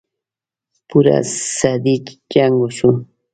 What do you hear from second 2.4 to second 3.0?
وشو.